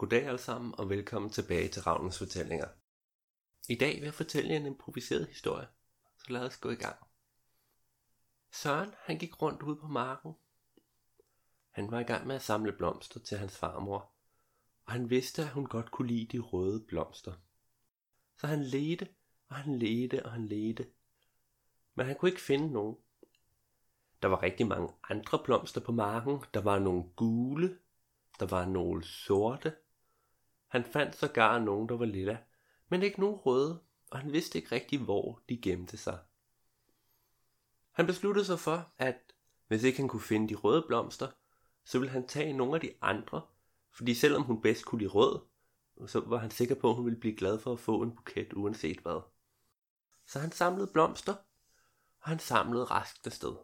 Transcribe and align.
Goddag 0.00 0.26
alle 0.26 0.38
sammen, 0.38 0.74
og 0.78 0.90
velkommen 0.90 1.30
tilbage 1.30 1.68
til 1.68 1.82
Ravnens 1.82 2.18
Fortællinger. 2.18 2.68
I 3.68 3.74
dag 3.74 3.94
vil 3.94 4.02
jeg 4.02 4.14
fortælle 4.14 4.56
en 4.56 4.66
improviseret 4.66 5.26
historie, 5.26 5.66
så 6.18 6.32
lad 6.32 6.40
os 6.40 6.56
gå 6.56 6.70
i 6.70 6.74
gang. 6.74 6.96
Søren, 8.52 8.94
han 8.98 9.18
gik 9.18 9.42
rundt 9.42 9.62
ude 9.62 9.76
på 9.76 9.86
marken. 9.86 10.32
Han 11.70 11.90
var 11.90 12.00
i 12.00 12.02
gang 12.02 12.26
med 12.26 12.34
at 12.34 12.42
samle 12.42 12.72
blomster 12.72 13.20
til 13.20 13.38
hans 13.38 13.58
farmor, 13.58 14.12
og 14.84 14.92
han 14.92 15.10
vidste, 15.10 15.42
at 15.42 15.48
hun 15.48 15.66
godt 15.66 15.90
kunne 15.90 16.08
lide 16.08 16.36
de 16.36 16.38
røde 16.38 16.84
blomster. 16.88 17.32
Så 18.36 18.46
han 18.46 18.62
ledte, 18.62 19.08
og 19.48 19.56
han 19.56 19.78
ledte, 19.78 20.26
og 20.26 20.32
han 20.32 20.46
ledte. 20.46 20.86
Men 21.94 22.06
han 22.06 22.16
kunne 22.16 22.30
ikke 22.30 22.42
finde 22.42 22.72
nogen. 22.72 22.96
Der 24.22 24.28
var 24.28 24.42
rigtig 24.42 24.66
mange 24.66 24.88
andre 25.10 25.42
blomster 25.44 25.80
på 25.80 25.92
marken. 25.92 26.38
Der 26.54 26.60
var 26.60 26.78
nogle 26.78 27.04
gule, 27.16 27.78
der 28.40 28.46
var 28.46 28.64
nogle 28.64 29.04
sorte. 29.04 29.76
Han 30.70 30.84
fandt 30.84 31.16
sågar 31.16 31.58
nogen, 31.58 31.88
der 31.88 31.96
var 31.96 32.04
lilla, 32.04 32.38
men 32.88 33.02
ikke 33.02 33.20
nogen 33.20 33.36
røde, 33.36 33.80
og 34.10 34.18
han 34.18 34.32
vidste 34.32 34.58
ikke 34.58 34.72
rigtig, 34.74 34.98
hvor 34.98 35.42
de 35.48 35.56
gemte 35.56 35.96
sig. 35.96 36.18
Han 37.92 38.06
besluttede 38.06 38.44
sig 38.44 38.58
for, 38.58 38.92
at 38.98 39.32
hvis 39.68 39.82
ikke 39.82 39.98
han 39.98 40.08
kunne 40.08 40.22
finde 40.22 40.48
de 40.48 40.54
røde 40.54 40.84
blomster, 40.86 41.28
så 41.84 41.98
ville 41.98 42.12
han 42.12 42.26
tage 42.26 42.52
nogle 42.52 42.74
af 42.74 42.80
de 42.80 42.94
andre, 43.00 43.42
fordi 43.90 44.14
selvom 44.14 44.42
hun 44.42 44.62
bedst 44.62 44.84
kunne 44.84 44.98
lide 44.98 45.10
rød, 45.10 45.40
så 46.06 46.20
var 46.20 46.36
han 46.36 46.50
sikker 46.50 46.74
på, 46.74 46.90
at 46.90 46.96
hun 46.96 47.04
ville 47.04 47.20
blive 47.20 47.36
glad 47.36 47.58
for 47.58 47.72
at 47.72 47.80
få 47.80 48.02
en 48.02 48.16
buket 48.16 48.52
uanset 48.52 48.98
hvad. 48.98 49.20
Så 50.26 50.38
han 50.38 50.52
samlede 50.52 50.90
blomster, 50.92 51.34
og 52.20 52.28
han 52.28 52.38
samlede 52.38 52.84
raskt 52.84 53.26
afsted. 53.26 53.56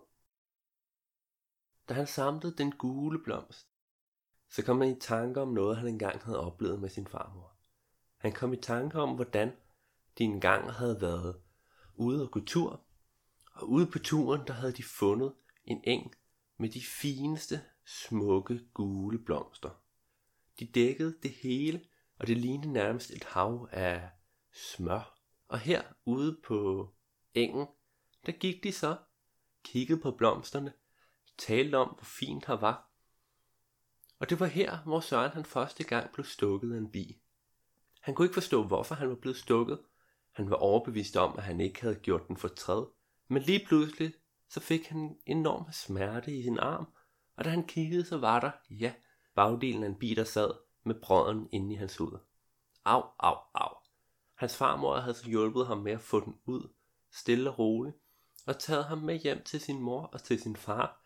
Da 1.89 1.95
han 1.95 2.07
samlede 2.07 2.57
den 2.57 2.73
gule 2.73 3.23
blomst, 3.23 3.76
så 4.51 4.63
kom 4.63 4.81
han 4.81 4.97
i 4.97 5.01
tanke 5.01 5.41
om 5.41 5.49
noget, 5.49 5.77
han 5.77 5.89
engang 5.89 6.23
havde 6.23 6.41
oplevet 6.41 6.81
med 6.81 6.89
sin 6.89 7.07
farmor. 7.07 7.57
Han 8.17 8.33
kom 8.33 8.53
i 8.53 8.57
tanke 8.57 9.01
om, 9.01 9.15
hvordan 9.15 9.53
de 10.19 10.25
engang 10.25 10.73
havde 10.73 11.01
været 11.01 11.41
ude 11.95 12.23
og 12.23 12.31
gå 12.31 12.41
tur, 12.41 12.87
og 13.53 13.69
ude 13.69 13.87
på 13.87 13.99
turen, 13.99 14.47
der 14.47 14.53
havde 14.53 14.73
de 14.73 14.83
fundet 14.83 15.35
en 15.65 15.81
eng 15.85 16.15
med 16.57 16.69
de 16.69 16.83
fineste, 17.01 17.61
smukke, 17.85 18.61
gule 18.75 19.19
blomster. 19.19 19.71
De 20.61 20.67
dækkede 20.67 21.19
det 21.23 21.31
hele, 21.31 21.85
og 22.19 22.27
det 22.27 22.37
lignede 22.37 22.73
nærmest 22.73 23.11
et 23.11 23.25
hav 23.25 23.69
af 23.73 24.11
smør. 24.53 25.19
Og 25.49 25.59
her 25.59 25.83
ude 26.05 26.41
på 26.47 26.91
engen, 27.35 27.67
der 28.27 28.33
gik 28.33 28.65
de 28.65 28.73
så, 28.73 28.97
kiggede 29.65 30.01
på 30.01 30.11
blomsterne, 30.11 30.73
talte 31.39 31.77
om, 31.77 31.89
hvor 31.89 32.05
fint 32.05 32.47
her 32.47 32.55
var. 32.55 32.86
Og 34.19 34.31
det 34.31 34.41
var 34.41 34.47
her, 34.47 34.79
hvor 34.79 35.01
Søren 35.01 35.31
han 35.31 35.45
første 35.45 35.85
gang 35.85 36.13
blev 36.13 36.25
stukket 36.25 36.75
af 36.75 36.79
en 36.79 36.91
bi. 36.91 37.19
Han 38.01 38.15
kunne 38.15 38.25
ikke 38.25 38.35
forstå, 38.35 38.63
hvorfor 38.63 38.95
han 38.95 39.09
var 39.09 39.15
blevet 39.15 39.37
stukket. 39.37 39.79
Han 40.33 40.51
var 40.51 40.57
overbevist 40.57 41.17
om, 41.17 41.35
at 41.39 41.45
han 41.45 41.61
ikke 41.61 41.81
havde 41.81 41.95
gjort 41.95 42.29
den 42.29 42.37
fortræd. 42.37 42.87
Men 43.29 43.43
lige 43.43 43.67
pludselig, 43.67 44.15
så 44.49 44.61
fik 44.61 44.87
han 44.87 44.99
en 44.99 45.17
enorm 45.27 45.73
smerte 45.73 46.37
i 46.37 46.43
sin 46.43 46.59
arm. 46.59 46.89
Og 47.37 47.45
da 47.45 47.51
han 47.51 47.67
kiggede, 47.67 48.05
så 48.05 48.19
var 48.19 48.41
der, 48.41 48.51
ja, 48.71 48.93
bagdelen 49.35 49.83
af 49.83 49.89
en 49.89 49.99
bi, 49.99 50.15
der 50.15 50.25
sad 50.25 50.51
med 50.85 50.95
brøden 50.95 51.49
inde 51.53 51.75
i 51.75 51.77
hans 51.77 51.97
hud. 51.97 52.19
Au, 52.85 53.03
au, 53.19 53.37
au. 53.55 53.77
Hans 54.35 54.57
farmor 54.57 54.97
havde 54.97 55.15
så 55.15 55.27
hjulpet 55.27 55.67
ham 55.67 55.79
med 55.79 55.93
at 55.93 56.01
få 56.01 56.25
den 56.25 56.39
ud, 56.45 56.69
stille 57.13 57.51
og 57.51 57.59
roligt, 57.59 57.97
og 58.47 58.59
taget 58.59 58.85
ham 58.85 58.99
med 58.99 59.19
hjem 59.19 59.43
til 59.43 59.61
sin 59.61 59.81
mor 59.81 60.03
og 60.03 60.23
til 60.23 60.41
sin 60.41 60.57
far, 60.57 61.03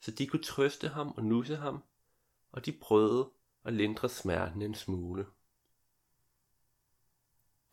så 0.00 0.10
de 0.10 0.26
kunne 0.26 0.42
trøste 0.42 0.88
ham 0.88 1.14
og 1.16 1.24
nusse 1.24 1.56
ham, 1.56 1.82
og 2.52 2.66
de 2.66 2.72
prøvede 2.72 3.30
at 3.64 3.72
lindre 3.72 4.08
smerten 4.08 4.62
en 4.62 4.74
smule. 4.74 5.26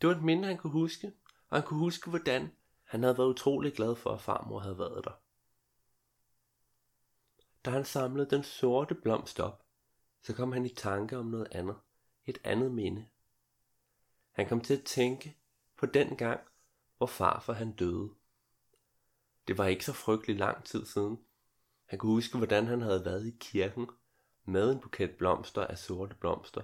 Det 0.00 0.08
var 0.08 0.14
et 0.14 0.22
minde, 0.22 0.48
han 0.48 0.58
kunne 0.58 0.72
huske, 0.72 1.12
og 1.48 1.56
han 1.56 1.66
kunne 1.66 1.80
huske, 1.80 2.10
hvordan 2.10 2.52
han 2.84 3.02
havde 3.02 3.18
været 3.18 3.28
utrolig 3.28 3.74
glad 3.74 3.96
for, 3.96 4.10
at 4.10 4.20
farmor 4.20 4.60
havde 4.60 4.78
været 4.78 5.04
der. 5.04 5.20
Da 7.64 7.70
han 7.70 7.84
samlede 7.84 8.30
den 8.30 8.42
sorte 8.42 8.94
blomst 8.94 9.40
op, 9.40 9.66
så 10.22 10.34
kom 10.34 10.52
han 10.52 10.66
i 10.66 10.74
tanke 10.74 11.18
om 11.18 11.26
noget 11.26 11.48
andet, 11.50 11.76
et 12.26 12.38
andet 12.44 12.72
minde. 12.72 13.06
Han 14.30 14.48
kom 14.48 14.60
til 14.60 14.76
at 14.76 14.84
tænke 14.84 15.36
på 15.76 15.86
den 15.86 16.16
gang, 16.16 16.40
hvor 16.96 17.06
farfar 17.06 17.52
han 17.52 17.72
døde. 17.72 18.10
Det 19.48 19.58
var 19.58 19.66
ikke 19.66 19.84
så 19.84 19.92
frygtelig 19.92 20.36
lang 20.36 20.64
tid 20.64 20.86
siden. 20.86 21.18
Han 21.86 21.98
kunne 21.98 22.12
huske, 22.12 22.36
hvordan 22.36 22.66
han 22.66 22.80
havde 22.80 23.04
været 23.04 23.26
i 23.26 23.36
kirken 23.40 23.88
med 24.46 24.72
en 24.72 24.80
buket 24.80 25.16
blomster 25.16 25.66
af 25.66 25.78
sorte 25.78 26.14
blomster. 26.14 26.62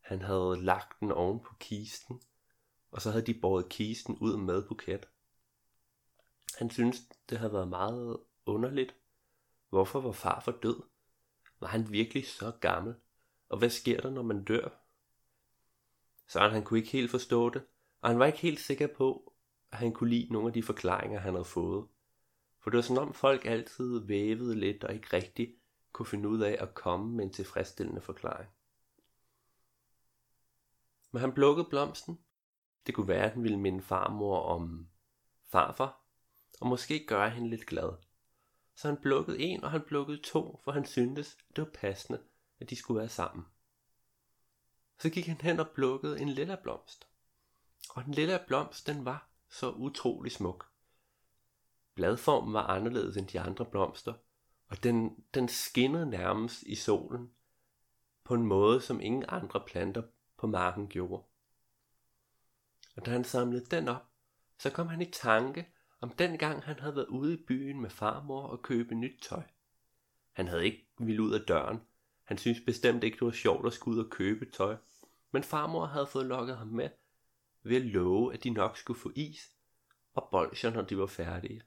Han 0.00 0.22
havde 0.22 0.56
lagt 0.60 1.00
den 1.00 1.12
oven 1.12 1.40
på 1.40 1.54
kisten, 1.60 2.22
og 2.90 3.02
så 3.02 3.10
havde 3.10 3.26
de 3.26 3.40
båret 3.40 3.68
kisten 3.68 4.18
ud 4.18 4.36
med 4.36 4.68
buket. 4.68 5.08
Han 6.58 6.70
syntes, 6.70 7.00
det 7.30 7.38
havde 7.38 7.52
været 7.52 7.68
meget 7.68 8.18
underligt. 8.46 8.94
Hvorfor 9.68 10.00
var 10.00 10.12
far 10.12 10.40
for 10.40 10.52
død? 10.52 10.82
Var 11.60 11.68
han 11.68 11.92
virkelig 11.92 12.26
så 12.26 12.52
gammel? 12.60 12.94
Og 13.48 13.58
hvad 13.58 13.70
sker 13.70 14.00
der, 14.00 14.10
når 14.10 14.22
man 14.22 14.44
dør? 14.44 14.68
Så 16.28 16.48
han 16.48 16.64
kunne 16.64 16.78
ikke 16.78 16.90
helt 16.90 17.10
forstå 17.10 17.50
det, 17.50 17.66
og 18.00 18.08
han 18.08 18.18
var 18.18 18.26
ikke 18.26 18.38
helt 18.38 18.60
sikker 18.60 18.86
på, 18.86 19.34
at 19.72 19.78
han 19.78 19.92
kunne 19.92 20.10
lide 20.10 20.32
nogle 20.32 20.48
af 20.48 20.52
de 20.54 20.62
forklaringer, 20.62 21.20
han 21.20 21.34
havde 21.34 21.44
fået. 21.44 21.88
For 22.60 22.70
det 22.70 22.76
var 22.76 22.82
som 22.82 22.98
om 22.98 23.14
folk 23.14 23.44
altid 23.44 24.06
vævede 24.06 24.54
lidt 24.54 24.84
og 24.84 24.94
ikke 24.94 25.12
rigtigt 25.12 25.50
kunne 25.96 26.06
finde 26.06 26.28
ud 26.28 26.40
af 26.40 26.56
at 26.60 26.74
komme 26.74 27.16
med 27.16 27.24
en 27.24 27.32
tilfredsstillende 27.32 28.00
forklaring. 28.00 28.50
Men 31.10 31.20
han 31.20 31.32
plukkede 31.32 31.68
blomsten. 31.70 32.18
Det 32.86 32.94
kunne 32.94 33.08
være, 33.08 33.24
at 33.24 33.34
den 33.34 33.42
ville 33.42 33.58
minde 33.58 33.82
farmor 33.82 34.40
om 34.40 34.88
farfar, 35.48 36.00
og 36.60 36.66
måske 36.66 37.06
gøre 37.06 37.30
hende 37.30 37.50
lidt 37.50 37.66
glad. 37.66 37.92
Så 38.74 38.88
han 38.88 39.00
plukkede 39.00 39.38
en, 39.38 39.64
og 39.64 39.70
han 39.70 39.82
plukkede 39.82 40.22
to, 40.22 40.60
for 40.64 40.72
han 40.72 40.86
syntes, 40.86 41.38
det 41.56 41.64
var 41.64 41.70
passende, 41.74 42.22
at 42.60 42.70
de 42.70 42.76
skulle 42.76 42.98
være 42.98 43.08
sammen. 43.08 43.44
Så 44.98 45.10
gik 45.10 45.26
han 45.26 45.40
hen 45.40 45.60
og 45.60 45.70
plukkede 45.70 46.20
en 46.20 46.28
lilla 46.28 46.56
blomst. 46.62 47.08
Og 47.90 48.04
den 48.04 48.14
lilla 48.14 48.44
blomst, 48.46 48.86
den 48.86 49.04
var 49.04 49.28
så 49.50 49.70
utrolig 49.70 50.32
smuk. 50.32 50.70
Bladformen 51.94 52.52
var 52.54 52.66
anderledes 52.66 53.16
end 53.16 53.28
de 53.28 53.40
andre 53.40 53.64
blomster, 53.64 54.14
og 54.68 54.82
den, 54.82 55.24
den 55.34 55.48
skinnede 55.48 56.10
nærmest 56.10 56.62
i 56.62 56.74
solen 56.74 57.30
på 58.24 58.34
en 58.34 58.46
måde, 58.46 58.80
som 58.80 59.00
ingen 59.00 59.24
andre 59.28 59.62
planter 59.66 60.02
på 60.36 60.46
marken 60.46 60.88
gjorde. 60.88 61.24
Og 62.96 63.06
da 63.06 63.10
han 63.10 63.24
samlede 63.24 63.64
den 63.64 63.88
op, 63.88 64.06
så 64.58 64.70
kom 64.70 64.88
han 64.88 65.02
i 65.02 65.10
tanke 65.10 65.68
om 66.00 66.10
den 66.10 66.38
gang 66.38 66.62
han 66.62 66.78
havde 66.78 66.96
været 66.96 67.06
ude 67.06 67.34
i 67.34 67.44
byen 67.48 67.80
med 67.80 67.90
farmor 67.90 68.42
og 68.42 68.62
købe 68.62 68.94
nyt 68.94 69.22
tøj. 69.22 69.42
Han 70.32 70.48
havde 70.48 70.64
ikke 70.64 70.88
ville 70.98 71.22
ud 71.22 71.32
af 71.32 71.40
døren. 71.40 71.80
Han 72.24 72.38
syntes 72.38 72.62
bestemt 72.66 73.04
ikke, 73.04 73.14
det 73.14 73.26
var 73.26 73.32
sjovt 73.32 73.66
at 73.66 73.72
skulle 73.72 73.98
ud 73.98 74.04
og 74.04 74.10
købe 74.10 74.46
tøj. 74.50 74.76
Men 75.30 75.42
farmor 75.42 75.86
havde 75.86 76.06
fået 76.06 76.26
lokket 76.26 76.56
ham 76.56 76.68
med 76.68 76.90
ved 77.62 77.76
at 77.76 77.82
love, 77.82 78.34
at 78.34 78.44
de 78.44 78.50
nok 78.50 78.76
skulle 78.76 79.00
få 79.00 79.12
is 79.14 79.52
og 80.14 80.28
bolcher, 80.30 80.70
når 80.70 80.82
de 80.82 80.98
var 80.98 81.06
færdige. 81.06 81.62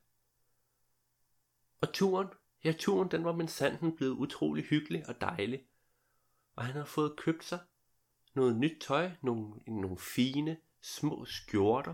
Og 1.81 1.93
turen, 1.93 2.27
ja 2.63 2.73
turen, 2.79 3.11
den 3.11 3.23
var 3.23 3.31
med 3.31 3.47
sanden 3.47 3.95
blevet 3.95 4.11
utrolig 4.11 4.63
hyggelig 4.63 5.07
og 5.07 5.21
dejlig. 5.21 5.63
Og 6.55 6.65
han 6.65 6.73
havde 6.73 6.85
fået 6.85 7.15
købt 7.17 7.43
sig 7.43 7.59
noget 8.33 8.55
nyt 8.55 8.81
tøj, 8.81 9.11
nogle, 9.21 9.53
nogle 9.67 9.97
fine, 9.97 10.57
små 10.81 11.25
skjorter. 11.25 11.93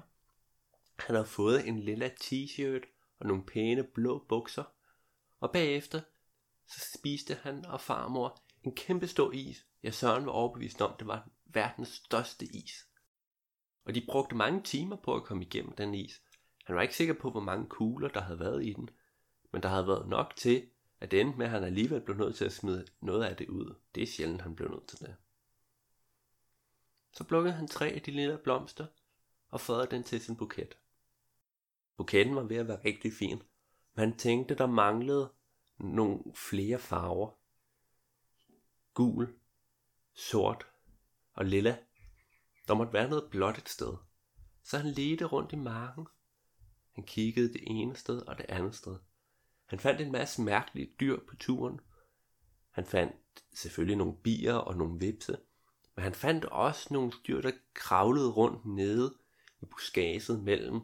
Han 0.99 1.15
havde 1.15 1.27
fået 1.27 1.67
en 1.67 1.79
lilla 1.79 2.09
t-shirt 2.21 3.15
og 3.19 3.27
nogle 3.27 3.45
pæne 3.45 3.83
blå 3.83 4.25
bukser. 4.29 4.63
Og 5.39 5.51
bagefter, 5.51 6.01
så 6.67 6.91
spiste 6.97 7.33
han 7.33 7.65
og 7.65 7.81
farmor 7.81 8.41
en 8.63 8.75
kæmpe 8.75 9.07
stor 9.07 9.31
is. 9.31 9.65
Ja, 9.83 9.91
Søren 9.91 10.25
var 10.25 10.31
overbevist 10.31 10.81
om, 10.81 10.95
det 10.99 11.07
var 11.07 11.29
verdens 11.45 11.89
største 11.89 12.45
is. 12.45 12.87
Og 13.85 13.95
de 13.95 14.05
brugte 14.05 14.35
mange 14.35 14.61
timer 14.63 14.95
på 14.95 15.15
at 15.15 15.23
komme 15.23 15.43
igennem 15.43 15.75
den 15.75 15.93
is. 15.93 16.21
Han 16.65 16.75
var 16.75 16.81
ikke 16.81 16.95
sikker 16.95 17.13
på, 17.13 17.31
hvor 17.31 17.41
mange 17.41 17.69
kugler 17.69 18.07
der 18.07 18.21
havde 18.21 18.39
været 18.39 18.65
i 18.65 18.73
den, 18.73 18.89
men 19.55 19.63
der 19.63 19.69
havde 19.69 19.87
været 19.87 20.07
nok 20.07 20.33
til, 20.35 20.69
at 20.99 21.11
det 21.11 21.21
endte 21.21 21.37
med, 21.37 21.45
at 21.45 21.51
han 21.51 21.63
alligevel 21.63 22.01
blev 22.01 22.17
nødt 22.17 22.35
til 22.35 22.45
at 22.45 22.51
smide 22.51 22.85
noget 23.01 23.23
af 23.23 23.35
det 23.35 23.49
ud. 23.49 23.75
Det 23.95 24.03
er 24.03 24.07
sjældent, 24.07 24.41
han 24.41 24.55
blev 24.55 24.69
nødt 24.69 24.87
til 24.87 24.99
det. 24.99 25.15
Så 27.11 27.23
plukkede 27.23 27.53
han 27.53 27.67
tre 27.67 27.87
af 27.87 28.01
de 28.01 28.11
lille 28.11 28.37
blomster 28.37 28.85
og 29.49 29.61
fodrede 29.61 29.91
den 29.91 30.03
til 30.03 30.21
sin 30.21 30.35
buket. 30.35 30.77
Buketten 31.97 32.35
var 32.35 32.43
ved 32.43 32.57
at 32.57 32.67
være 32.67 32.85
rigtig 32.85 33.13
fin, 33.13 33.43
men 33.93 34.09
han 34.09 34.17
tænkte, 34.17 34.55
der 34.55 34.67
manglede 34.67 35.31
nogle 35.77 36.19
flere 36.35 36.79
farver. 36.79 37.31
Gul, 38.93 39.35
sort 40.13 40.67
og 41.33 41.45
lilla. 41.45 41.77
Der 42.67 42.73
måtte 42.73 42.93
være 42.93 43.09
noget 43.09 43.29
blåt 43.31 43.57
et 43.57 43.69
sted. 43.69 43.93
Så 44.63 44.77
han 44.77 44.91
ledte 44.91 45.25
rundt 45.25 45.53
i 45.53 45.55
marken. 45.55 46.07
Han 46.91 47.03
kiggede 47.03 47.53
det 47.53 47.61
ene 47.67 47.95
sted 47.95 48.21
og 48.21 48.37
det 48.37 48.45
andet 48.49 48.75
sted. 48.75 48.97
Han 49.65 49.79
fandt 49.79 50.01
en 50.01 50.11
masse 50.11 50.41
mærkelige 50.41 50.91
dyr 50.99 51.19
på 51.27 51.35
turen. 51.35 51.79
Han 52.71 52.85
fandt 52.85 53.15
selvfølgelig 53.53 53.97
nogle 53.97 54.17
bier 54.23 54.53
og 54.53 54.77
nogle 54.77 54.99
vipse. 54.99 55.37
Men 55.95 56.03
han 56.03 56.13
fandt 56.13 56.45
også 56.45 56.93
nogle 56.93 57.11
dyr, 57.27 57.41
der 57.41 57.51
kravlede 57.73 58.31
rundt 58.31 58.65
nede 58.65 59.17
i 59.61 59.65
buskaget 59.65 60.43
mellem 60.43 60.81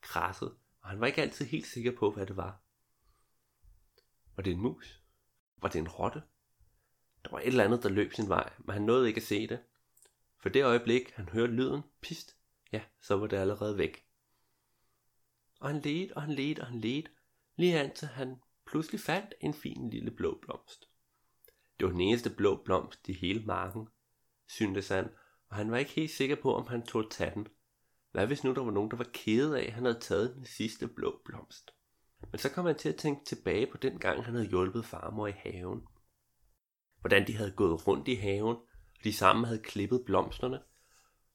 græsset, 0.00 0.56
og 0.80 0.88
han 0.90 1.00
var 1.00 1.06
ikke 1.06 1.22
altid 1.22 1.46
helt 1.46 1.66
sikker 1.66 1.96
på, 1.96 2.10
hvad 2.10 2.26
det 2.26 2.36
var. 2.36 2.60
Var 4.36 4.42
det 4.42 4.52
en 4.52 4.60
mus? 4.60 5.02
Var 5.56 5.68
det 5.68 5.78
en 5.78 5.88
rotte? 5.88 6.22
Der 7.24 7.30
var 7.30 7.38
et 7.38 7.46
eller 7.46 7.64
andet, 7.64 7.82
der 7.82 7.88
løb 7.88 8.12
sin 8.12 8.28
vej, 8.28 8.52
men 8.58 8.72
han 8.72 8.82
nåede 8.82 9.08
ikke 9.08 9.18
at 9.18 9.26
se 9.26 9.46
det. 9.46 9.60
For 10.38 10.48
det 10.48 10.64
øjeblik, 10.64 11.10
han 11.10 11.28
hørte 11.28 11.52
lyden, 11.52 11.82
pist, 12.00 12.36
ja, 12.72 12.82
så 13.00 13.16
var 13.16 13.26
det 13.26 13.36
allerede 13.36 13.78
væk. 13.78 14.06
Og 15.60 15.68
han 15.68 15.80
ledte, 15.80 16.16
og 16.16 16.22
han 16.22 16.32
ledte, 16.32 16.60
og 16.60 16.66
han 16.66 16.80
ledte, 16.80 17.10
lige 17.56 17.84
indtil 17.84 18.08
han 18.08 18.36
pludselig 18.66 19.00
fandt 19.00 19.34
en 19.40 19.54
fin 19.54 19.90
lille 19.90 20.10
blå 20.10 20.38
blomst. 20.42 20.84
Det 21.78 21.86
var 21.86 21.92
den 21.92 22.00
eneste 22.00 22.30
blå 22.30 22.62
blomst 22.64 23.08
i 23.08 23.12
hele 23.12 23.44
marken, 23.44 23.88
syntes 24.48 24.88
han, 24.88 25.08
og 25.48 25.56
han 25.56 25.70
var 25.70 25.76
ikke 25.76 25.90
helt 25.90 26.10
sikker 26.10 26.36
på, 26.42 26.54
om 26.54 26.66
han 26.66 26.86
tog 26.86 27.10
tage 27.10 27.34
den. 27.34 27.46
Hvad 28.12 28.26
hvis 28.26 28.44
nu 28.44 28.54
der 28.54 28.64
var 28.64 28.70
nogen, 28.70 28.90
der 28.90 28.96
var 28.96 29.10
kede 29.12 29.60
af, 29.60 29.66
at 29.66 29.72
han 29.72 29.84
havde 29.84 30.00
taget 30.00 30.34
den 30.34 30.44
sidste 30.44 30.88
blå 30.88 31.20
blomst? 31.24 31.70
Men 32.30 32.38
så 32.38 32.50
kom 32.50 32.66
han 32.66 32.78
til 32.78 32.88
at 32.88 32.96
tænke 32.96 33.24
tilbage 33.24 33.66
på 33.66 33.76
den 33.76 33.98
gang, 33.98 34.24
han 34.24 34.34
havde 34.34 34.48
hjulpet 34.48 34.84
farmor 34.84 35.26
i 35.26 35.32
haven. 35.32 35.82
Hvordan 37.00 37.26
de 37.26 37.36
havde 37.36 37.50
gået 37.50 37.86
rundt 37.86 38.08
i 38.08 38.14
haven, 38.14 38.56
og 38.56 39.04
de 39.04 39.12
sammen 39.12 39.44
havde 39.44 39.62
klippet 39.62 40.02
blomsterne. 40.06 40.60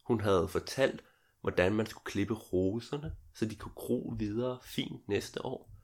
Hun 0.06 0.22
havde 0.22 0.48
fortalt, 0.48 1.04
hvordan 1.42 1.75
man 1.75 1.86
skulle 1.86 2.06
klippe 2.06 2.33
roserne, 2.33 3.15
så 3.33 3.45
de 3.45 3.56
kunne 3.56 3.74
gro 3.75 4.15
videre 4.18 4.60
fint 4.63 5.07
næste 5.07 5.45
år. 5.45 5.79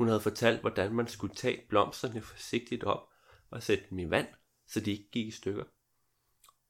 Hun 0.00 0.08
havde 0.08 0.20
fortalt, 0.20 0.60
hvordan 0.60 0.92
man 0.92 1.08
skulle 1.08 1.34
tage 1.34 1.66
blomsterne 1.68 2.22
forsigtigt 2.22 2.84
op 2.84 3.08
og 3.50 3.62
sætte 3.62 3.84
dem 3.90 3.98
i 3.98 4.10
vand, 4.10 4.28
så 4.66 4.80
de 4.80 4.90
ikke 4.90 5.10
gik 5.10 5.26
i 5.26 5.30
stykker. 5.30 5.64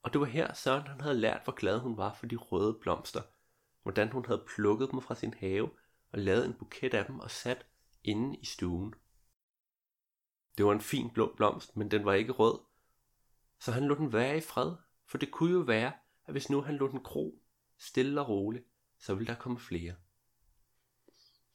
Og 0.03 0.13
det 0.13 0.21
var 0.21 0.27
her 0.27 0.55
Søren 0.55 0.87
han 0.87 1.01
havde 1.01 1.19
lært, 1.21 1.41
hvor 1.45 1.53
glad 1.53 1.79
hun 1.79 1.97
var 1.97 2.15
for 2.15 2.27
de 2.27 2.37
røde 2.37 2.79
blomster. 2.81 3.23
Hvordan 3.83 4.13
hun 4.13 4.27
havde 4.27 4.45
plukket 4.57 4.91
dem 4.91 5.01
fra 5.01 5.15
sin 5.15 5.35
have 5.35 5.71
og 6.13 6.19
lavet 6.19 6.47
en 6.47 6.55
buket 6.55 6.95
af 6.95 7.07
dem 7.07 7.21
og 7.21 7.31
sat 7.31 7.67
inde 8.05 8.37
i 8.37 8.45
stuen. 8.45 8.95
Det 10.59 10.67
var 10.67 10.73
en 10.73 10.81
fin 10.81 11.11
blå 11.11 11.35
blomst, 11.37 11.77
men 11.77 11.91
den 11.91 12.05
var 12.05 12.13
ikke 12.13 12.33
rød. 12.33 12.59
Så 13.61 13.73
han 13.73 13.85
lod 13.85 13.97
den 13.97 14.13
være 14.13 14.37
i 14.37 14.41
fred, 14.41 14.75
for 15.07 15.19
det 15.19 15.31
kunne 15.31 15.53
jo 15.53 15.61
være, 15.61 15.93
at 16.25 16.35
hvis 16.35 16.51
nu 16.51 16.61
han 16.61 16.75
lod 16.75 16.91
den 16.91 17.03
gro, 17.03 17.43
stille 17.79 18.21
og 18.21 18.29
roligt, 18.29 18.65
så 18.99 19.15
ville 19.15 19.33
der 19.33 19.41
komme 19.41 19.59
flere. 19.59 19.95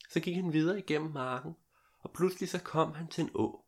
Så 0.10 0.20
gik 0.20 0.36
han 0.36 0.54
videre 0.54 0.80
igennem 0.80 1.12
marken, 1.12 1.56
og 2.06 2.12
pludselig 2.14 2.50
så 2.50 2.60
kom 2.64 2.94
han 2.94 3.08
til 3.08 3.24
en 3.24 3.30
å. 3.34 3.66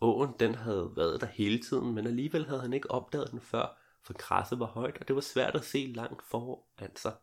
Åen 0.00 0.34
den 0.40 0.54
havde 0.54 0.92
været 0.96 1.20
der 1.20 1.26
hele 1.26 1.58
tiden, 1.58 1.94
men 1.94 2.06
alligevel 2.06 2.46
havde 2.46 2.60
han 2.60 2.72
ikke 2.72 2.90
opdaget 2.90 3.30
den 3.30 3.40
før, 3.40 3.78
for 4.02 4.12
græsset 4.18 4.58
var 4.58 4.66
højt, 4.66 4.98
og 4.98 5.08
det 5.08 5.16
var 5.16 5.22
svært 5.22 5.54
at 5.54 5.64
se 5.64 5.86
langt 5.86 6.22
foran 6.22 6.96
sig. 6.96 7.16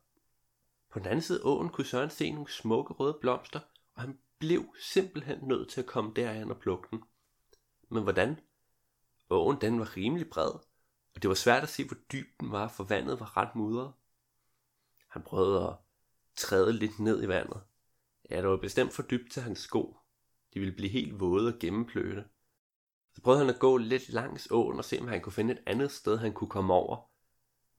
På 0.90 1.00
den 1.00 1.08
anden 1.08 1.22
side 1.22 1.40
af 1.40 1.46
åen 1.46 1.70
kunne 1.70 1.86
Søren 1.86 2.10
se 2.10 2.32
nogle 2.32 2.52
smukke 2.52 2.94
røde 2.94 3.18
blomster, 3.22 3.60
og 3.96 4.02
han 4.02 4.20
blev 4.40 4.76
simpelthen 4.80 5.40
nødt 5.42 5.70
til 5.70 5.82
at 5.82 5.88
komme 5.88 6.12
derhen 6.16 6.52
og 6.52 6.60
plukke 6.60 6.88
den. 6.92 7.04
Men 7.90 8.04
hvordan? 8.04 8.40
Åen 9.30 9.62
den 9.62 9.80
var 9.80 9.98
rimelig 9.98 10.30
bred, 10.30 10.52
og 11.16 11.22
det 11.22 11.28
var 11.28 11.36
svært 11.36 11.64
at 11.64 11.70
se, 11.70 11.88
hvor 11.88 11.98
dyb 12.12 12.28
den 12.40 12.52
var, 12.52 12.68
for 12.68 12.84
vandet 12.84 13.20
var 13.20 13.38
ret 13.38 13.56
mudret. 13.56 13.94
Han 15.08 15.22
prøvede 15.22 15.68
at 15.68 15.76
træde 16.36 16.74
lidt 16.74 17.00
ned 17.00 17.24
i 17.24 17.28
vandet. 17.28 17.62
Ja, 18.30 18.42
det 18.42 18.48
var 18.48 18.58
bestemt 18.58 18.94
for 18.94 19.04
dybt 19.04 19.32
til 19.32 19.42
hans 19.42 19.60
sko. 19.60 19.98
De 20.54 20.60
ville 20.60 20.76
blive 20.76 20.90
helt 20.90 21.20
våde 21.20 21.54
og 21.54 21.60
gennempløte. 21.60 22.26
Så 23.14 23.22
prøvede 23.22 23.46
han 23.46 23.54
at 23.54 23.60
gå 23.60 23.78
lidt 23.78 24.10
langs 24.10 24.48
åen 24.52 24.78
og 24.78 24.86
se, 24.86 25.00
om 25.00 25.08
han 25.08 25.22
kunne 25.22 25.34
finde 25.34 25.54
et 25.54 25.64
andet 25.66 25.92
sted, 25.92 26.18
han 26.18 26.34
kunne 26.34 26.50
komme 26.50 26.74
over. 26.74 27.10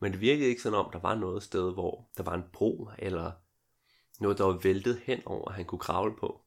Men 0.00 0.12
det 0.12 0.20
virkede 0.20 0.48
ikke 0.48 0.62
sådan 0.62 0.78
om, 0.78 0.90
der 0.92 0.98
var 0.98 1.14
noget 1.14 1.42
sted, 1.42 1.72
hvor 1.72 2.10
der 2.16 2.22
var 2.22 2.34
en 2.34 2.44
bro, 2.52 2.90
eller 2.98 3.32
noget, 4.20 4.38
der 4.38 4.44
var 4.44 4.60
væltet 4.62 5.00
hen 5.04 5.22
over, 5.26 5.50
han 5.50 5.64
kunne 5.64 5.78
kravle 5.78 6.16
på. 6.16 6.44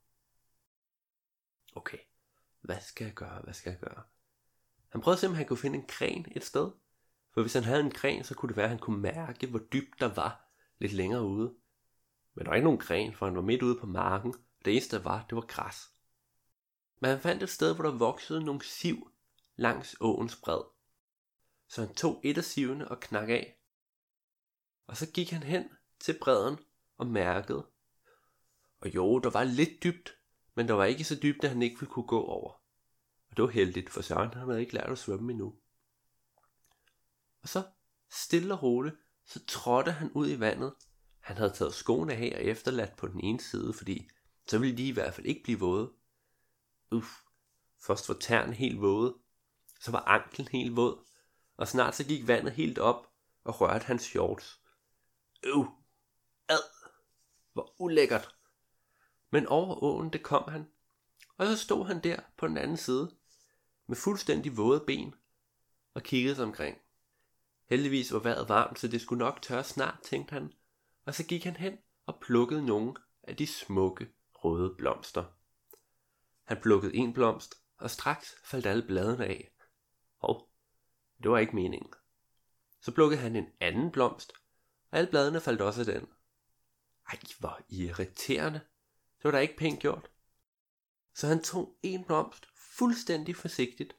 Okay, 1.75 1.97
hvad 2.61 2.79
skal 2.81 3.05
jeg 3.05 3.13
gøre, 3.13 3.41
hvad 3.43 3.53
skal 3.53 3.69
jeg 3.69 3.79
gøre? 3.79 4.03
Han 4.89 5.01
prøvede 5.01 5.19
simpelthen, 5.19 5.35
at 5.35 5.45
han 5.45 5.47
kunne 5.47 5.57
finde 5.57 5.77
en 5.79 5.85
gren 5.87 6.25
et 6.35 6.43
sted. 6.43 6.71
For 7.33 7.41
hvis 7.41 7.53
han 7.53 7.63
havde 7.63 7.79
en 7.79 7.91
gren, 7.91 8.23
så 8.23 8.35
kunne 8.35 8.49
det 8.49 8.57
være, 8.57 8.65
at 8.65 8.69
han 8.69 8.79
kunne 8.79 9.01
mærke, 9.01 9.47
hvor 9.47 9.59
dybt 9.59 9.99
der 9.99 10.13
var 10.13 10.51
lidt 10.79 10.93
længere 10.93 11.23
ude. 11.23 11.53
Men 12.35 12.45
der 12.45 12.49
var 12.49 12.55
ikke 12.55 12.63
nogen 12.65 12.79
gren, 12.79 13.13
for 13.13 13.25
han 13.25 13.35
var 13.35 13.41
midt 13.41 13.61
ude 13.61 13.79
på 13.79 13.85
marken. 13.85 14.33
Og 14.33 14.65
Det 14.65 14.71
eneste 14.71 14.97
der 14.97 15.03
var, 15.03 15.25
det 15.29 15.35
var 15.35 15.41
græs. 15.41 15.96
Men 16.99 17.19
fandt 17.19 17.43
et 17.43 17.49
sted, 17.49 17.75
hvor 17.75 17.83
der 17.83 17.97
voksede 17.97 18.43
nogle 18.43 18.63
siv 18.63 19.11
langs 19.55 19.95
åens 19.99 20.35
bred. 20.35 20.61
Så 21.67 21.81
han 21.85 21.95
tog 21.95 22.21
et 22.23 22.37
af 22.37 22.43
sivene 22.43 22.87
og 22.87 22.99
knak 22.99 23.29
af. 23.29 23.59
Og 24.87 24.97
så 24.97 25.11
gik 25.11 25.29
han 25.29 25.43
hen 25.43 25.69
til 25.99 26.17
bredden 26.21 26.57
og 26.97 27.07
mærkede. 27.07 27.67
Og 28.79 28.95
jo, 28.95 29.19
der 29.19 29.29
var 29.29 29.43
lidt 29.43 29.83
dybt, 29.83 30.17
men 30.55 30.67
der 30.67 30.73
var 30.73 30.85
ikke 30.85 31.03
så 31.03 31.19
dybt, 31.23 31.43
at 31.43 31.49
han 31.49 31.61
ikke 31.61 31.79
ville 31.79 31.93
kunne 31.93 32.07
gå 32.07 32.21
over. 32.21 32.51
Og 33.29 33.37
det 33.37 33.43
var 33.43 33.49
heldigt, 33.49 33.89
for 33.89 34.01
Søren 34.01 34.33
han 34.33 34.47
havde 34.47 34.61
ikke 34.61 34.73
lært 34.73 34.91
at 34.91 34.97
svømme 34.97 35.31
endnu. 35.31 35.55
Og 37.41 37.49
så, 37.49 37.63
stille 38.09 38.53
og 38.53 38.63
roligt, 38.63 38.95
så 39.25 39.45
trådte 39.45 39.91
han 39.91 40.11
ud 40.11 40.29
i 40.29 40.39
vandet. 40.39 40.73
Han 41.19 41.37
havde 41.37 41.53
taget 41.53 41.73
skoene 41.73 42.13
af 42.13 42.33
og 42.35 42.43
efterladt 42.43 42.95
på 42.95 43.07
den 43.07 43.19
ene 43.23 43.39
side, 43.39 43.73
fordi 43.73 44.09
så 44.47 44.57
ville 44.57 44.77
de 44.77 44.87
i 44.87 44.91
hvert 44.91 45.13
fald 45.13 45.27
ikke 45.27 45.43
blive 45.43 45.59
våde. 45.59 45.93
Uff, 46.91 47.21
først 47.79 48.09
var 48.09 48.15
tæerne 48.15 48.53
helt 48.53 48.81
våde, 48.81 49.17
så 49.79 49.91
var 49.91 50.03
anklen 50.07 50.47
helt 50.47 50.75
våd, 50.75 51.05
og 51.57 51.67
snart 51.67 51.95
så 51.95 52.03
gik 52.03 52.27
vandet 52.27 52.53
helt 52.53 52.79
op 52.79 53.13
og 53.43 53.61
rørte 53.61 53.85
hans 53.85 54.03
shorts. 54.03 54.61
Øv, 55.43 55.65
ad, 56.49 56.63
hvor 57.53 57.81
ulækkert. 57.81 58.35
Men 59.29 59.47
over 59.47 59.83
åen 59.83 60.13
det 60.13 60.23
kom 60.23 60.51
han, 60.51 60.67
og 61.37 61.47
så 61.47 61.57
stod 61.57 61.85
han 61.85 62.03
der 62.03 62.19
på 62.37 62.47
den 62.47 62.57
anden 62.57 62.77
side, 62.77 63.15
med 63.87 63.97
fuldstændig 63.97 64.57
våde 64.57 64.83
ben, 64.87 65.15
og 65.93 66.03
kiggede 66.03 66.35
sig 66.35 66.45
omkring. 66.45 66.77
Heldigvis 67.65 68.13
var 68.13 68.19
vejret 68.19 68.49
varmt, 68.49 68.79
så 68.79 68.87
det 68.87 69.01
skulle 69.01 69.19
nok 69.19 69.41
tørre 69.41 69.63
snart, 69.63 69.99
tænkte 70.03 70.33
han, 70.33 70.53
og 71.05 71.13
så 71.13 71.23
gik 71.23 71.43
han 71.43 71.55
hen 71.55 71.77
og 72.05 72.19
plukkede 72.21 72.65
nogle 72.65 72.95
af 73.23 73.35
de 73.35 73.47
smukke 73.47 74.09
røde 74.33 74.75
blomster. 74.77 75.25
Han 76.47 76.61
plukkede 76.61 76.95
en 76.95 77.13
blomst, 77.13 77.55
og 77.77 77.91
straks 77.91 78.35
faldt 78.43 78.65
alle 78.65 78.87
bladene 78.87 79.25
af. 79.25 79.51
Og 80.19 80.49
det 81.23 81.31
var 81.31 81.37
ikke 81.37 81.55
meningen. 81.55 81.93
Så 82.81 82.91
plukkede 82.91 83.21
han 83.21 83.35
en 83.35 83.47
anden 83.59 83.91
blomst, 83.91 84.33
og 84.91 84.97
alle 84.97 85.09
bladene 85.09 85.41
faldt 85.41 85.61
også 85.61 85.91
af 85.91 85.99
den. 85.99 86.09
Ej, 87.09 87.19
hvor 87.39 87.59
irriterende. 87.69 88.59
Det 89.17 89.23
var 89.23 89.31
da 89.31 89.37
ikke 89.37 89.57
pænt 89.57 89.79
gjort. 89.79 90.11
Så 91.13 91.27
han 91.27 91.43
tog 91.43 91.77
en 91.83 92.05
blomst 92.05 92.47
fuldstændig 92.77 93.35
forsigtigt 93.35 93.95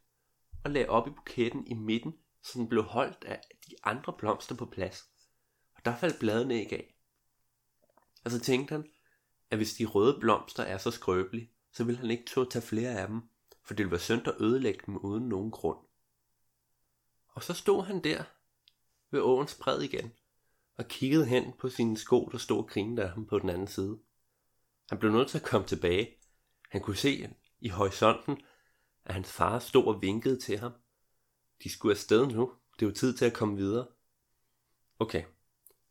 og 0.64 0.70
lagde 0.70 0.88
op 0.88 1.08
i 1.08 1.10
buketten 1.10 1.66
i 1.66 1.74
midten, 1.74 2.18
så 2.42 2.58
den 2.58 2.68
blev 2.68 2.82
holdt 2.82 3.24
af 3.24 3.42
de 3.68 3.74
andre 3.84 4.12
blomster 4.18 4.54
på 4.54 4.66
plads. 4.66 5.08
Og 5.74 5.84
der 5.84 5.96
faldt 5.96 6.18
bladene 6.18 6.60
ikke 6.60 6.76
af. 6.76 6.94
Og 8.24 8.30
så 8.30 8.40
tænkte 8.40 8.72
han, 8.72 8.90
at 9.50 9.58
hvis 9.58 9.74
de 9.74 9.84
røde 9.84 10.20
blomster 10.20 10.62
er 10.62 10.78
så 10.78 10.90
skrøbelige, 10.90 11.52
så 11.78 11.84
ville 11.84 12.00
han 12.00 12.10
ikke 12.10 12.24
turde 12.26 12.50
tage 12.50 12.62
flere 12.62 12.90
af 12.90 13.08
dem, 13.08 13.22
for 13.64 13.74
det 13.74 13.78
ville 13.78 13.90
være 13.90 14.00
synd 14.00 14.28
at 14.28 14.34
ødelægge 14.40 14.80
dem 14.86 14.96
uden 14.96 15.28
nogen 15.28 15.50
grund. 15.50 15.78
Og 17.28 17.42
så 17.42 17.54
stod 17.54 17.84
han 17.84 18.04
der 18.04 18.24
ved 19.10 19.20
åens 19.20 19.54
bred 19.54 19.80
igen, 19.82 20.12
og 20.76 20.88
kiggede 20.88 21.26
hen 21.26 21.52
på 21.58 21.68
sine 21.68 21.96
sko, 21.96 22.28
der 22.32 22.38
stod 22.38 22.58
og 22.58 22.68
grinede 22.68 23.02
af 23.02 23.10
ham 23.10 23.26
på 23.26 23.38
den 23.38 23.48
anden 23.48 23.66
side. 23.66 23.98
Han 24.88 24.98
blev 24.98 25.12
nødt 25.12 25.28
til 25.28 25.38
at 25.38 25.44
komme 25.44 25.66
tilbage. 25.66 26.16
Han 26.70 26.80
kunne 26.80 26.96
se 26.96 27.30
i 27.60 27.68
horisonten, 27.68 28.40
at 29.04 29.14
hans 29.14 29.32
far 29.32 29.58
stod 29.58 29.84
og 29.84 30.02
vinkede 30.02 30.40
til 30.40 30.58
ham. 30.58 30.72
De 31.62 31.70
skulle 31.70 31.92
afsted 31.92 32.26
nu. 32.26 32.52
Det 32.80 32.88
var 32.88 32.94
tid 32.94 33.16
til 33.16 33.24
at 33.24 33.34
komme 33.34 33.56
videre. 33.56 33.86
Okay. 34.98 35.24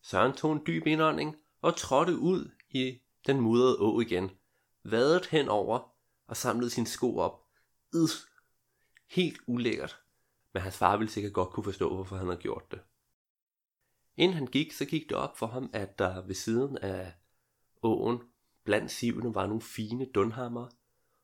Søren 0.01 0.33
tog 0.33 0.53
en 0.53 0.63
dyb 0.67 0.87
indånding 0.87 1.35
og 1.61 1.75
trådte 1.75 2.17
ud 2.17 2.51
i 2.69 2.99
den 3.27 3.41
mudrede 3.41 3.79
å 3.79 3.99
igen. 3.99 4.31
Vadet 4.91 5.25
henover 5.25 5.93
og 6.27 6.37
samlede 6.37 6.69
sine 6.69 6.87
sko 6.87 7.17
op. 7.17 7.43
Id. 7.93 8.07
Helt 9.07 9.41
ulækkert. 9.47 10.01
Men 10.53 10.61
hans 10.61 10.77
far 10.77 10.97
ville 10.97 11.11
sikkert 11.11 11.33
godt 11.33 11.49
kunne 11.49 11.63
forstå, 11.63 11.95
hvorfor 11.95 12.17
han 12.17 12.27
havde 12.27 12.41
gjort 12.41 12.71
det. 12.71 12.79
Inden 14.17 14.37
han 14.37 14.47
gik, 14.47 14.73
så 14.73 14.85
gik 14.85 15.09
det 15.09 15.17
op 15.17 15.37
for 15.37 15.47
ham, 15.47 15.69
at 15.73 15.99
der 15.99 16.21
ved 16.21 16.35
siden 16.35 16.77
af 16.77 17.13
åen, 17.83 18.19
blandt 18.63 18.91
sivene, 18.91 19.35
var 19.35 19.47
nogle 19.47 19.61
fine 19.61 20.05
dunhammer, 20.05 20.67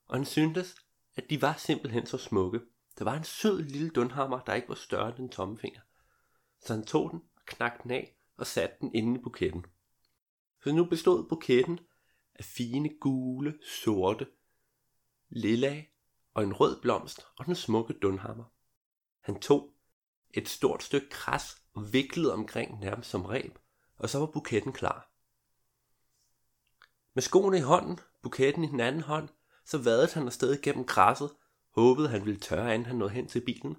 og 0.05 0.17
han 0.17 0.25
syntes, 0.25 0.75
at 1.15 1.29
de 1.29 1.41
var 1.41 1.53
simpelthen 1.58 2.05
så 2.05 2.17
smukke. 2.17 2.62
Der 3.00 3.03
var 3.03 3.17
en 3.17 3.24
sød 3.24 3.62
lille 3.63 3.89
dunhammer, 3.89 4.39
der 4.39 4.53
ikke 4.53 4.70
var 4.70 4.75
større 4.75 5.10
end 5.10 5.20
en 5.20 5.29
tommefinger. 5.29 5.82
Så 6.65 6.74
han 6.74 6.86
tog 6.86 7.12
den 7.12 7.22
og 7.36 7.41
knakte 7.46 7.84
den 7.84 7.91
af 7.91 8.15
og 8.38 8.48
satte 8.48 8.75
den 8.82 8.96
inde 8.96 9.20
i 9.20 9.24
buketten. 9.24 9.65
Så 10.63 10.72
nu 10.72 10.86
bestod 10.86 11.29
buketten 11.29 11.79
af 12.36 12.46
fine 12.46 12.90
gule, 13.00 13.60
sorte, 13.84 14.28
lilla 15.30 15.86
og 16.34 16.44
en 16.44 16.54
rød 16.54 16.82
blomst 16.82 17.25
og 17.38 17.46
den 17.46 17.56
smukke 17.56 17.94
dunhammer. 17.94 18.46
Han 19.20 19.40
tog 19.40 19.74
et 20.30 20.50
stort 20.50 20.84
stykke 20.84 21.10
græs 21.10 21.62
viklet 21.92 22.32
omkring 22.32 22.80
nærmest 22.80 23.10
som 23.10 23.25
reb, 23.25 23.58
og 23.98 24.10
så 24.10 24.20
var 24.20 24.25
buketten 24.25 24.74
klar. 24.74 25.10
Med 27.13 27.24
skoene 27.24 27.58
i 27.58 27.62
hånden, 27.62 28.00
buketten 28.22 28.63
i 28.63 28.68
den 28.68 28.80
anden 28.80 29.02
hånd, 29.02 29.30
så 29.66 29.78
vadede 29.78 30.13
han 30.13 30.25
afsted 30.25 30.62
gennem 30.62 30.86
græsset, 30.86 31.32
håbede 31.70 32.10
han 32.10 32.25
ville 32.25 32.40
tørre, 32.40 32.74
inden 32.74 32.86
han 32.86 32.96
nåede 32.96 33.13
hen 33.13 33.28
til 33.28 33.42
bilen. 33.46 33.78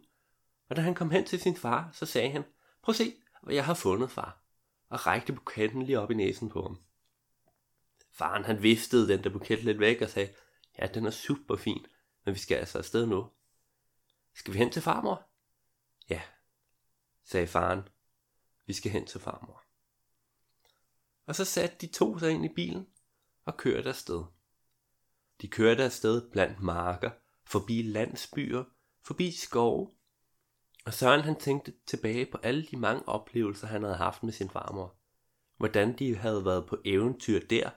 Og 0.68 0.76
da 0.76 0.80
han 0.80 0.94
kom 0.94 1.10
hen 1.10 1.24
til 1.24 1.40
sin 1.40 1.56
far, 1.56 1.90
så 1.92 2.06
sagde 2.06 2.30
han, 2.30 2.44
prøv 2.82 2.92
at 2.92 2.96
se, 2.96 3.14
hvad 3.42 3.54
jeg 3.54 3.64
har 3.64 3.74
fundet, 3.74 4.10
far, 4.10 4.42
og 4.88 5.06
rækte 5.06 5.32
buketten 5.32 5.82
lige 5.82 6.00
op 6.00 6.10
i 6.10 6.14
næsen 6.14 6.48
på 6.48 6.62
ham. 6.62 6.78
Faren 8.14 8.44
han 8.44 8.62
viftede 8.62 9.08
den 9.08 9.24
der 9.24 9.30
buket 9.30 9.64
lidt 9.64 9.78
væk 9.78 10.02
og 10.02 10.10
sagde, 10.10 10.34
ja, 10.78 10.86
den 10.86 11.06
er 11.06 11.10
super 11.10 11.56
fin, 11.56 11.86
men 12.24 12.34
vi 12.34 12.38
skal 12.38 12.56
altså 12.56 12.78
afsted 12.78 13.06
nu. 13.06 13.30
Skal 14.34 14.54
vi 14.54 14.58
hen 14.58 14.72
til 14.72 14.82
farmor? 14.82 15.28
Ja, 16.10 16.22
sagde 17.24 17.46
faren. 17.46 17.88
Vi 18.66 18.72
skal 18.72 18.90
hen 18.90 19.06
til 19.06 19.20
farmor. 19.20 19.62
Og 21.26 21.34
så 21.34 21.44
satte 21.44 21.76
de 21.80 21.86
to 21.92 22.18
sig 22.18 22.30
ind 22.30 22.44
i 22.44 22.54
bilen 22.54 22.86
og 23.44 23.56
kørte 23.56 23.88
afsted. 23.88 24.24
De 25.40 25.48
kørte 25.48 25.84
afsted 25.84 26.30
blandt 26.30 26.60
marker, 26.60 27.10
forbi 27.44 27.82
landsbyer, 27.82 28.64
forbi 29.02 29.30
skove. 29.32 29.90
Og 30.86 30.94
Søren 30.94 31.20
han 31.20 31.40
tænkte 31.40 31.74
tilbage 31.86 32.26
på 32.26 32.38
alle 32.38 32.66
de 32.66 32.76
mange 32.76 33.08
oplevelser, 33.08 33.66
han 33.66 33.82
havde 33.82 33.96
haft 33.96 34.22
med 34.22 34.32
sin 34.32 34.50
farmor. 34.50 34.96
Hvordan 35.56 35.98
de 35.98 36.16
havde 36.16 36.44
været 36.44 36.66
på 36.68 36.78
eventyr 36.84 37.46
der, 37.46 37.70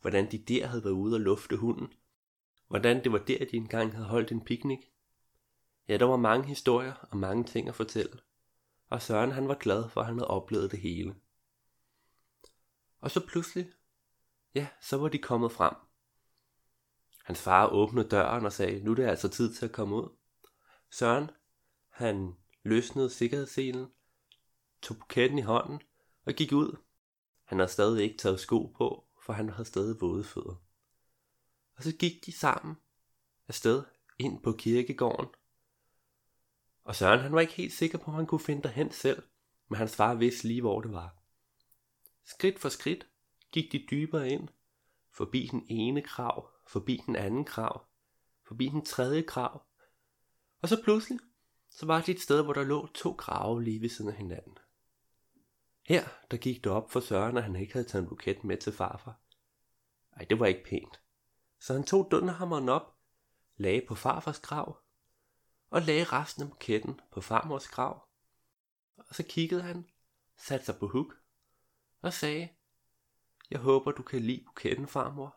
hvordan 0.00 0.30
de 0.30 0.38
der 0.38 0.66
havde 0.66 0.84
været 0.84 0.92
ude 0.92 1.16
og 1.16 1.20
lufte 1.20 1.56
hunden, 1.56 1.92
hvordan 2.68 3.04
det 3.04 3.12
var 3.12 3.18
der, 3.18 3.38
de 3.38 3.56
engang 3.56 3.92
havde 3.92 4.08
holdt 4.08 4.32
en 4.32 4.44
picnic. 4.44 4.80
Ja, 5.88 5.96
der 5.96 6.04
var 6.04 6.16
mange 6.16 6.48
historier 6.48 6.94
og 7.10 7.16
mange 7.16 7.44
ting 7.44 7.68
at 7.68 7.74
fortælle. 7.74 8.20
Og 8.88 9.02
Søren 9.02 9.32
han 9.32 9.48
var 9.48 9.54
glad 9.54 9.88
for, 9.88 10.00
at 10.00 10.06
han 10.06 10.18
havde 10.18 10.28
oplevet 10.28 10.70
det 10.70 10.80
hele. 10.80 11.14
Og 13.00 13.10
så 13.10 13.26
pludselig, 13.26 13.72
ja, 14.54 14.68
så 14.80 14.96
var 14.96 15.08
de 15.08 15.18
kommet 15.18 15.52
frem. 15.52 15.74
Hans 17.24 17.42
far 17.42 17.66
åbnede 17.66 18.08
døren 18.08 18.46
og 18.46 18.52
sagde, 18.52 18.84
nu 18.84 18.90
er 18.90 18.94
det 18.94 19.04
altså 19.04 19.28
tid 19.28 19.54
til 19.54 19.64
at 19.64 19.72
komme 19.72 19.96
ud. 19.96 20.08
Søren, 20.90 21.30
han 21.88 22.34
løsnede 22.62 23.10
sikkerhedsselen, 23.10 23.86
tog 24.82 24.96
buketten 24.96 25.38
i 25.38 25.42
hånden 25.42 25.82
og 26.26 26.32
gik 26.32 26.52
ud. 26.52 26.76
Han 27.44 27.58
havde 27.58 27.70
stadig 27.70 28.02
ikke 28.02 28.18
taget 28.18 28.40
sko 28.40 28.66
på, 28.66 29.09
for 29.22 29.32
han 29.32 29.48
havde 29.48 29.68
stadig 29.68 30.00
våde 30.00 30.24
fødder. 30.24 30.54
Og 31.76 31.82
så 31.82 31.96
gik 31.96 32.26
de 32.26 32.32
sammen 32.32 32.76
afsted 33.48 33.84
ind 34.18 34.42
på 34.42 34.52
kirkegården. 34.52 35.26
Og 36.84 36.96
Søren 36.96 37.20
han 37.20 37.32
var 37.32 37.40
ikke 37.40 37.52
helt 37.52 37.72
sikker 37.72 37.98
på, 37.98 38.10
om 38.10 38.14
han 38.14 38.26
kunne 38.26 38.40
finde 38.40 38.62
derhen 38.62 38.90
selv, 38.90 39.22
men 39.68 39.76
hans 39.76 39.96
far 39.96 40.14
vidste 40.14 40.48
lige, 40.48 40.60
hvor 40.60 40.80
det 40.80 40.92
var. 40.92 41.16
Skridt 42.24 42.58
for 42.58 42.68
skridt 42.68 43.06
gik 43.52 43.72
de 43.72 43.86
dybere 43.90 44.30
ind, 44.30 44.48
forbi 45.12 45.48
den 45.50 45.66
ene 45.68 46.02
krav, 46.02 46.50
forbi 46.66 47.02
den 47.06 47.16
anden 47.16 47.44
krav, 47.44 47.86
forbi 48.46 48.68
den 48.68 48.84
tredje 48.84 49.22
krav. 49.22 49.62
Og 50.62 50.68
så 50.68 50.82
pludselig, 50.82 51.18
så 51.70 51.86
var 51.86 52.00
det 52.00 52.14
et 52.14 52.20
sted, 52.20 52.42
hvor 52.42 52.52
der 52.52 52.64
lå 52.64 52.86
to 52.86 53.12
grave 53.12 53.64
lige 53.64 53.80
ved 53.80 53.88
siden 53.88 54.10
af 54.10 54.16
hinanden. 54.16 54.58
Her, 55.90 56.08
der 56.30 56.36
gik 56.36 56.64
det 56.64 56.72
op 56.72 56.90
for 56.90 57.00
Søren, 57.00 57.36
at 57.36 57.42
han 57.42 57.56
ikke 57.56 57.72
havde 57.72 57.86
taget 57.86 58.02
en 58.02 58.08
buket 58.08 58.44
med 58.44 58.56
til 58.56 58.72
farfar. 58.72 59.20
Ej, 60.12 60.24
det 60.24 60.40
var 60.40 60.46
ikke 60.46 60.64
pænt. 60.64 61.00
Så 61.58 61.72
han 61.72 61.84
tog 61.84 62.08
dunderhammeren 62.10 62.68
op, 62.68 62.96
lagde 63.56 63.82
på 63.88 63.94
farfars 63.94 64.40
grav, 64.40 64.78
og 65.70 65.82
lagde 65.82 66.04
resten 66.04 66.42
af 66.42 66.48
buketten 66.48 67.00
på 67.12 67.20
farmors 67.20 67.68
grav. 67.68 68.08
Og 68.96 69.14
så 69.14 69.22
kiggede 69.22 69.62
han, 69.62 69.86
satte 70.36 70.66
sig 70.66 70.76
på 70.78 70.88
huk, 70.88 71.14
og 72.00 72.12
sagde, 72.12 72.48
Jeg 73.50 73.60
håber, 73.60 73.92
du 73.92 74.02
kan 74.02 74.20
lide 74.20 74.44
buketten, 74.44 74.86
farmor. 74.86 75.36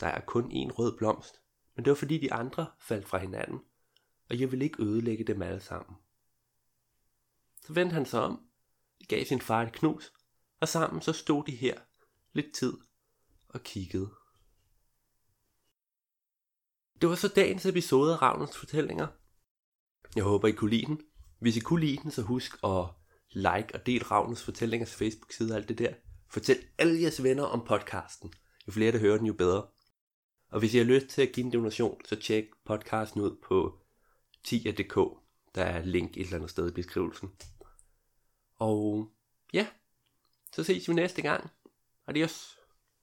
Der 0.00 0.06
er 0.06 0.20
kun 0.20 0.44
én 0.44 0.72
rød 0.78 0.98
blomst, 0.98 1.42
men 1.74 1.84
det 1.84 1.90
var 1.90 1.96
fordi 1.96 2.18
de 2.18 2.32
andre 2.32 2.66
faldt 2.78 3.08
fra 3.08 3.18
hinanden, 3.18 3.60
og 4.30 4.40
jeg 4.40 4.52
vil 4.52 4.62
ikke 4.62 4.82
ødelægge 4.82 5.24
dem 5.24 5.42
alle 5.42 5.60
sammen. 5.60 5.96
Så 7.60 7.72
vendte 7.72 7.94
han 7.94 8.06
sig 8.06 8.20
om, 8.20 8.46
gav 9.08 9.24
sin 9.24 9.40
far 9.40 9.62
et 9.62 9.72
knus, 9.72 10.12
og 10.60 10.68
sammen 10.68 11.02
så 11.02 11.12
stod 11.12 11.44
de 11.44 11.56
her 11.56 11.78
lidt 12.32 12.54
tid 12.54 12.72
og 13.48 13.62
kiggede. 13.62 14.10
Det 17.00 17.08
var 17.08 17.14
så 17.14 17.28
dagens 17.28 17.66
episode 17.66 18.12
af 18.12 18.22
Ravnens 18.22 18.56
Fortællinger. 18.56 19.06
Jeg 20.16 20.24
håber, 20.24 20.48
I 20.48 20.52
kunne 20.52 20.70
lide 20.70 20.86
den. 20.86 21.00
Hvis 21.38 21.56
I 21.56 21.60
kunne 21.60 21.80
lide 21.80 22.02
den, 22.02 22.10
så 22.10 22.22
husk 22.22 22.56
at 22.64 22.84
like 23.30 23.74
og 23.74 23.86
del 23.86 24.04
Ravnens 24.04 24.44
Fortællingers 24.44 24.94
Facebook-side 24.94 25.52
og 25.52 25.56
alt 25.56 25.68
det 25.68 25.78
der. 25.78 25.94
Fortæl 26.30 26.58
alle 26.78 27.02
jeres 27.02 27.22
venner 27.22 27.44
om 27.44 27.64
podcasten. 27.66 28.32
Jo 28.66 28.72
flere 28.72 28.92
der 28.92 28.98
hører 28.98 29.18
den, 29.18 29.26
jo 29.26 29.32
bedre. 29.32 29.66
Og 30.50 30.58
hvis 30.58 30.74
I 30.74 30.78
har 30.78 30.84
lyst 30.84 31.06
til 31.06 31.22
at 31.22 31.32
give 31.32 31.46
en 31.46 31.52
donation, 31.52 32.00
så 32.04 32.16
tjek 32.16 32.44
podcasten 32.64 33.20
ud 33.20 33.36
på 33.48 33.78
tia.dk. 34.44 34.94
Der 35.54 35.64
er 35.64 35.84
link 35.84 36.16
et 36.16 36.20
eller 36.20 36.36
andet 36.36 36.50
sted 36.50 36.68
i 36.68 36.74
beskrivelsen. 36.74 37.30
Og 38.58 39.08
ja, 39.52 39.66
så 40.52 40.64
ses 40.64 40.88
vi 40.88 40.94
næste 40.94 41.22
gang. 41.22 41.50
Adios. 42.06 42.55